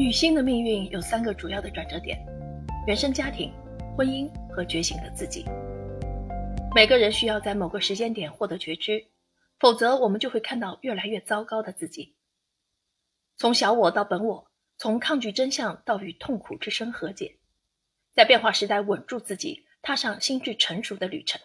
[0.00, 2.18] 女性的命运有三个主要的转折点：
[2.86, 3.52] 原生家庭、
[3.94, 5.44] 婚姻和觉醒的自己。
[6.74, 9.08] 每个人需要在某个时间点获得觉知，
[9.58, 12.16] 否则我们就会看到越来越糟糕的自己。
[13.36, 17.36] 从小我到本我，从抗拒真相到与痛苦之声和解，
[18.14, 21.38] 在变化时代稳住自己，踏上心智成熟的旅程。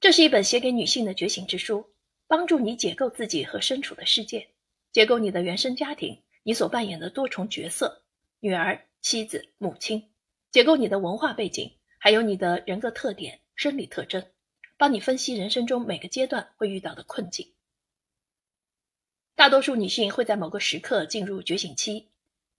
[0.00, 1.92] 这是一本写给女性的觉醒之书，
[2.26, 4.48] 帮助你解构自己和身处的世界，
[4.90, 6.24] 解构你的原生家庭。
[6.46, 8.04] 你所扮演的多重角色，
[8.38, 10.12] 女儿、妻子、母亲，
[10.52, 14.24] 解构你的文化背景，还有你的人格特点、生理特征，
[14.76, 17.52] 帮你分析人生中每个阶段会遇到的困境。
[19.34, 22.06] 大多数女性会在某个时刻进入觉醒期，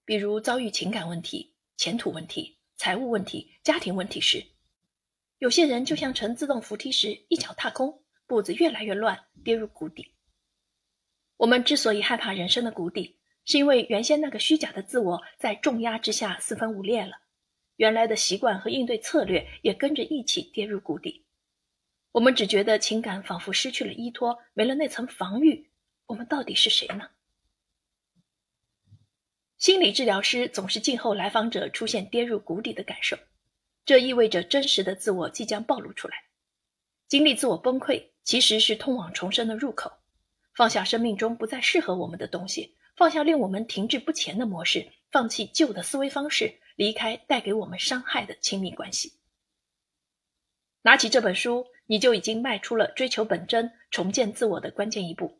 [0.03, 4.45] 比如遭遇情感问题、前途问题、财务问题、家庭问题时，
[5.37, 10.13] 有些人就像乘自动扶梯时一脚踏空，步子越来越乱，跌入谷底。
[11.37, 13.15] 我们之所以害怕人生的谷底，
[13.47, 17.21] 是因为原先那个虚假的自我在重压之下四分五裂了，
[17.77, 21.25] 原来的习惯和应对策略也跟着一起跌入谷底。
[22.11, 25.71] 我们只觉得情感仿佛失去了依托，没了那层防御。
[26.07, 27.09] 我们到底是谁呢？
[29.57, 33.17] 心理治疗师总是静候来访者出现跌入谷底的感受，
[33.85, 36.25] 这意味着真实的自我即将暴露出来。
[37.07, 39.93] 经历自我崩溃，其实是通往重生的入口。
[40.53, 42.75] 放下生命中不再适合我们的东西。
[42.97, 49.13] 放下令我们停滞不前的模式，放弃旧的思维方式，离开带给我们伤害的亲密关系。
[50.81, 55.39] 拿起这本书，你就已经迈出了追求本真、重建自我的关键一步。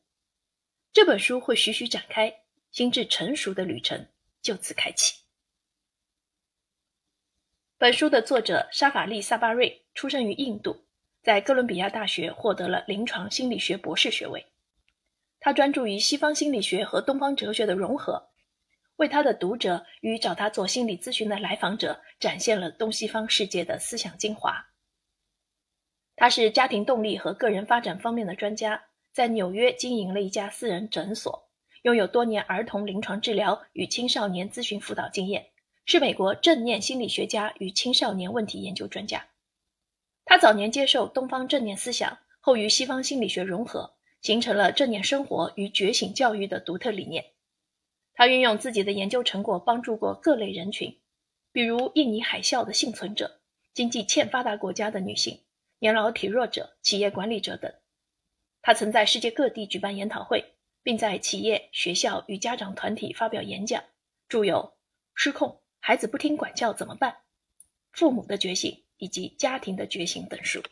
[0.94, 2.32] 这本书会徐徐展开，
[2.70, 4.08] 心智成熟的旅程
[4.44, 5.24] 就此开启。
[7.80, 10.86] 本书的作者沙法利·萨巴瑞出生于印度，
[11.24, 14.46] 在哥伦比亚大学获得了临床心理学博士学位。
[15.48, 18.28] 他专注于西方心理学和东方哲学的融合，
[18.98, 24.68] 为他的读者与找他做心理咨询的来访者展现了东西方世界的思想精华。
[26.18, 31.48] 他是家庭动力和个人发展方面的专家，在纽约经营了一家私人诊所，
[31.84, 35.48] 拥有多年儿童临床治疗与青少年咨询辅导经验，
[35.86, 39.26] 是美国正念心理学家与青少年问题研究专家。
[40.26, 43.94] 他早年接受东方正念思想，后与西方心理学融合。
[44.22, 47.26] 形成了正念生活与觉醒教育的独特理念。
[48.14, 51.00] 他运用自己的研究成果，帮助过各类人群，
[51.52, 53.42] 比如印尼海啸的幸存者、
[53.74, 55.42] 经济欠发达国家的女性、
[55.80, 57.72] 年老体弱者、企业管理者等。
[58.64, 60.44] 他曾在世界各地举办研讨会，
[60.82, 63.84] 并在企业、学校与家长团体发表演讲，
[64.28, 64.56] 著有
[65.14, 65.50] 《失控》
[65.80, 67.12] 《孩子不听管教怎么办》
[67.92, 70.64] 《父母的觉醒》以及《家庭的觉醒》等书。